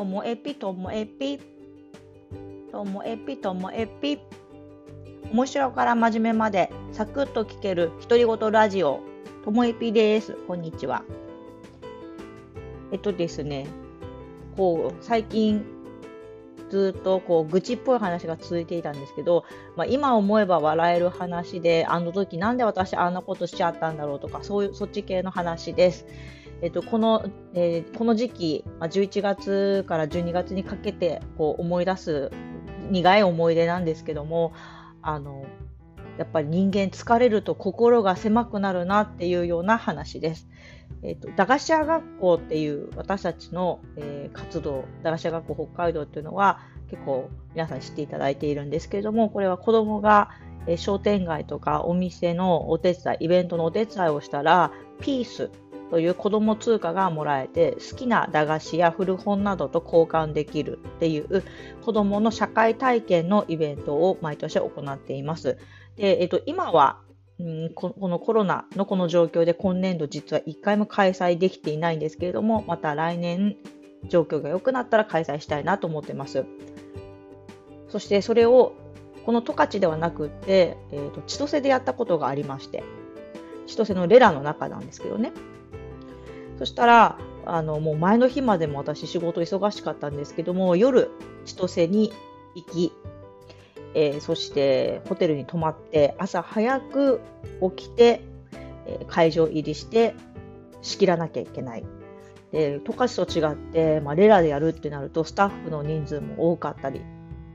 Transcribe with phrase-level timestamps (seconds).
[0.00, 1.38] ともえぴともえぴ。
[2.72, 4.18] ともえぴともえぴ。
[5.30, 9.00] 面白から真面目までサクッと聞ける独り言ラジオ。
[9.44, 10.38] ともえぴです。
[10.48, 11.04] こんにちは。
[12.92, 13.66] えっとですね
[14.56, 15.66] こう最近
[16.70, 19.44] ずっとこう愚痴っぽい話が続いていたんですけど、
[19.76, 26.06] まあ、今思えば笑える話であの時なんで私あんなことしちゃったんだろうとかそういうそっち系の話です。
[26.62, 32.30] えっと、この、えー、この時期、まあ、11月から12月にかけてこう思い出す
[32.90, 34.52] 苦い思い出なんですけども
[35.00, 35.46] あの
[36.20, 40.48] やっぱり人間疲れると心が狭くなるなっていうような話です。
[41.02, 46.60] えーと、駄菓子屋学校っていう私たちの、えー、活動駄菓子屋学校北海道っていうのは
[46.90, 50.28] 結構皆さん知っていただいているんですけれどもこれは子どもが、
[50.66, 55.50] えー、商店街とかお店のお手伝いイベントのお手伝いをしたらピース
[55.90, 61.42] という子ども通貨がもらえて好きな駄菓子や古本などと交換できるっていう
[61.82, 65.56] 子どもの社会体験のイベントを毎年行っています。
[65.96, 67.00] でえっと、今は
[67.38, 73.56] うんこのコロナのこの状況で今年度実は1回も開催できていないんですけれどもまた来年
[74.08, 76.44] 状況が良くなったら開催したいなと思ってます。
[77.88, 78.74] そしてそれを
[79.26, 82.82] この十勝ではなくて、えーと千歳でやったことがありまして
[83.66, 85.32] 千歳のレラの中なんですけどね
[86.58, 91.10] そしたらあのもう前の日までも私仕事忙しかったんですけども夜
[91.44, 92.12] 千歳に
[92.54, 92.92] 行き
[93.94, 97.20] えー、そしてホテルに泊まって朝早く
[97.76, 98.22] 起きて、
[98.86, 100.14] え、会場入りして
[100.82, 101.84] 仕切らなきゃいけない。
[102.52, 107.00] で十勝と違って、まあ、レラでやるってなるとスタッフの人数も多かったり、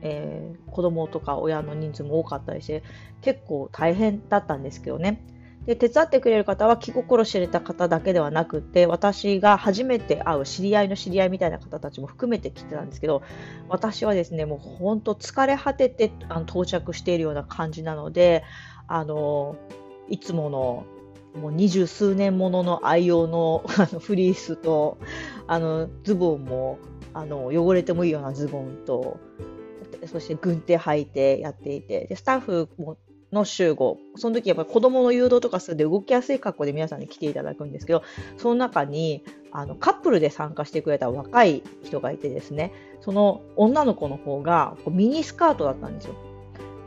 [0.02, 2.84] えー、子供とか親の人数も多かったりして
[3.22, 5.22] 結構大変だったんですけどね。
[5.66, 13.24] で手伝ってくれる方は気心知れた方だけではなくて私が初めて会う知り合いの知り合いみたいな方たちも含めて来てたんですけど
[13.68, 18.44] 私はですねもう本当疲れ果ててあの到着しているような感じなので
[18.88, 19.56] あの
[20.08, 20.86] いつもの
[21.52, 25.00] 二十数年ものの愛用の あのフリースと
[25.48, 26.78] あのズボンも
[27.14, 29.20] あの汚れてもいいようなズボンと
[30.06, 32.98] そして軍手履いてやっていてでスタッフも
[33.36, 34.00] の集合。
[34.16, 38.02] その時やっぱり子供の誘導とかするんで動きやすい格好で皆さんに来ていただくんですけど、
[38.38, 46.16] その中にあのカップルで参加してくれた若い人がいてですね、その女の子の方がこうミニスカートだったんですよ。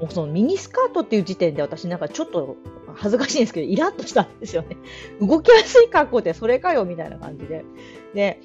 [0.01, 2.57] もうそのミニスカートっていう時点で私なんかちょっと
[2.95, 4.77] 恥ずかしいんですけど、イラッとしたんですよね。
[5.21, 7.65] 動きやすい格好ってそれかよみたいな感じで。
[8.15, 8.41] で、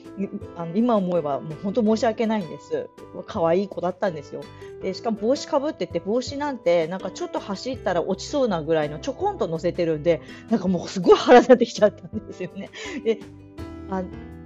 [0.55, 2.89] あの今思えばもう本当申し訳ないんです。
[3.25, 4.41] 可愛い子だったんですよ。
[4.81, 12.69] で、しかも帽子かぶってて、帽子なんてなんかちょっと走ったら落ちそうなぐらいのちょこんと乗せてるんで、なんかもうすごい腹立ってきちゃったんですよね。
[13.03, 13.19] で
[13.89, 14.03] あ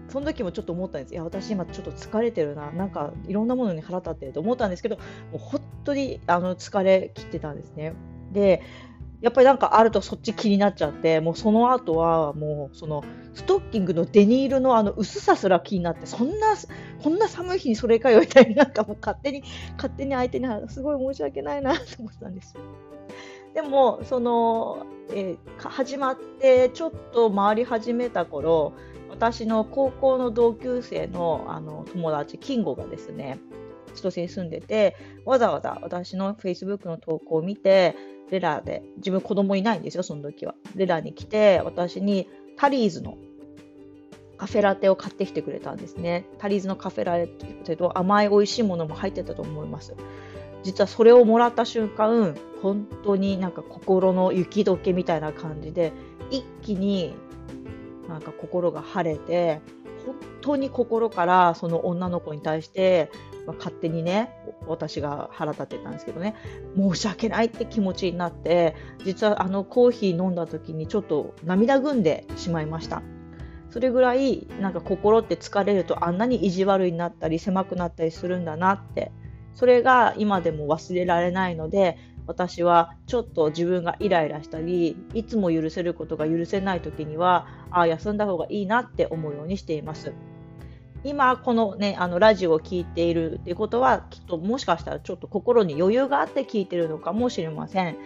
[0.09, 1.13] その時もちょっと思ったんです。
[1.13, 2.71] いや、私今ちょっと疲れてるな。
[2.71, 5.03] なんかいろんなものに腹立ってると思ったんですけど、も
[5.35, 7.93] う本当にあの疲れ切ってたんですね。
[8.31, 8.61] で、
[9.21, 13.03] やっぱりなんかあるとそっち気になっちゃって、もうその後はもうその
[13.33, 16.55] ストッキングのデニールのあの薄さすら気になって、そんな、
[17.03, 19.43] こんな寒い日にそれかよみたいな、なんかもう勝手に、
[19.75, 22.61] 勝手に相手にすごい申し訳ないなと思ったんですよ。
[23.57, 28.73] でも、その、えー、始まってちょっと回り始めた頃、
[29.09, 33.39] 私の高校の同級生のあの友達、キンゴがですね、
[33.95, 37.95] 千歳に住んでて、わざわざ私の Facebook の投稿を見て、
[38.29, 40.53] レラで、自分子供いないんですよ、その時は。
[40.75, 43.17] レラに来て、私にタリーズの
[44.37, 46.27] カフェラテを買ってきてくれたんですね。
[46.37, 49.95] タリーズのカフェラテと甘い美味しいものも入ってたと思います。
[50.67, 55.93] 実はそれをもらった瞬間、本当になんか心の雪解けみたいな感じで、
[56.29, 57.15] 一気に
[58.09, 59.61] なんか心が晴れて、
[60.05, 63.09] 本当に心からその女の子に対して
[63.47, 64.29] まあ、勝手にね
[64.67, 66.35] 私が腹立ってたんですけどね
[66.75, 73.01] 申し訳ないって気持ちになって実はあのコーヒー飲んだ時にちょっと涙ぐんでしまいました。
[73.69, 79.11] それぐらいなんか心って疲れるとあんなに意地悪になったり狭くなったりするんだなって
[79.57, 90.13] それが今でも忘れられないので私はちょっと自分がイライラしたりいつも許せることが許せない時にはああ休んだ方がいいなって思うようにしています。
[91.03, 97.97] 今このねあのラジオを聴いているっていうことはきっともしかしたらちょっと心に余裕があって聞いてるのかもしれません。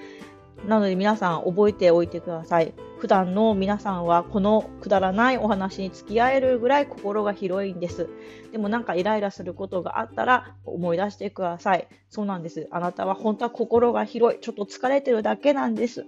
[0.68, 2.74] なので皆さん覚えておいてください。
[3.02, 8.08] 普段の皆さんはこのくだらないお話に付き合えるぐらい心が広いんです。
[8.52, 11.88] でもなんかイライラすることがあったら思い出してください。
[12.12, 12.68] そうなんです。
[12.70, 14.40] あなたは本当は心が広い。
[14.40, 16.06] ちょっと疲れてるだけなんです。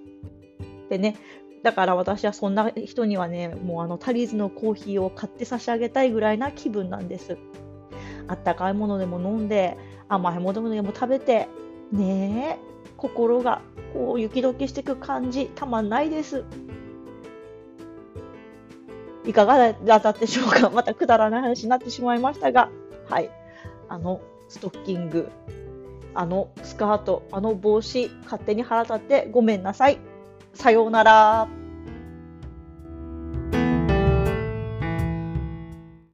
[0.92, 1.16] でね、
[1.64, 7.40] だから私はそんな人にはね、もうあのタリーズのコーヒーを買って差し上げたいぐらいな気分なんです。
[8.28, 9.80] あったかいものでも飲んで、
[10.10, 11.48] 甘いものでも食べて、
[11.92, 13.64] ねえ、心が
[13.96, 16.46] こう雪解けしていく感じ、たまんないです。
[19.26, 22.70] いかがだったでしょうかまたくだらない話になってしまいましたが、
[23.10, 23.30] はい。
[23.90, 25.30] あのストッキング、
[26.14, 30.00] あのスカート、あの帽子、勝手に腹立ってごめんなさい。
[30.54, 31.63] さようなら。